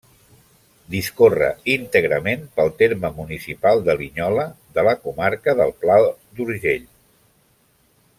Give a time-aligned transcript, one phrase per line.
[0.93, 4.47] Discorre íntegrament pel terme municipal de Linyola,
[4.79, 6.89] de la comarca del Pla d'Urgell.